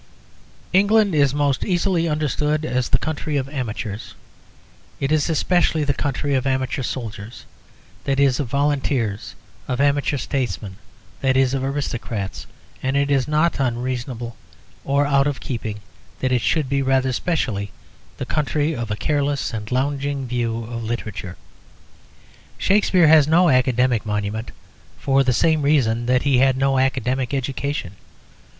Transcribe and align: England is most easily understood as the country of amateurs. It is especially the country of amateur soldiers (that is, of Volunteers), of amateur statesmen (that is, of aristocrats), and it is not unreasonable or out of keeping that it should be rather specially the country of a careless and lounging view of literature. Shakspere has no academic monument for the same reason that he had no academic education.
England 0.73 1.13
is 1.13 1.31
most 1.31 1.63
easily 1.63 2.07
understood 2.07 2.65
as 2.65 2.89
the 2.89 2.97
country 2.97 3.37
of 3.37 3.47
amateurs. 3.49 4.15
It 4.99 5.11
is 5.11 5.29
especially 5.29 5.83
the 5.83 5.93
country 5.93 6.33
of 6.33 6.47
amateur 6.47 6.81
soldiers 6.81 7.45
(that 8.05 8.19
is, 8.19 8.39
of 8.39 8.47
Volunteers), 8.47 9.35
of 9.67 9.79
amateur 9.79 10.17
statesmen 10.17 10.77
(that 11.21 11.37
is, 11.37 11.53
of 11.53 11.63
aristocrats), 11.63 12.47
and 12.81 12.97
it 12.97 13.11
is 13.11 13.27
not 13.27 13.59
unreasonable 13.59 14.35
or 14.83 15.05
out 15.05 15.27
of 15.27 15.39
keeping 15.39 15.81
that 16.19 16.31
it 16.31 16.41
should 16.41 16.67
be 16.67 16.81
rather 16.81 17.13
specially 17.13 17.71
the 18.17 18.25
country 18.25 18.73
of 18.75 18.89
a 18.89 18.95
careless 18.95 19.53
and 19.53 19.71
lounging 19.71 20.25
view 20.25 20.63
of 20.63 20.83
literature. 20.83 21.37
Shakspere 22.57 23.05
has 23.07 23.27
no 23.27 23.49
academic 23.51 24.03
monument 24.03 24.49
for 24.97 25.23
the 25.23 25.31
same 25.31 25.61
reason 25.61 26.07
that 26.07 26.23
he 26.23 26.39
had 26.39 26.57
no 26.57 26.79
academic 26.79 27.35
education. 27.35 27.97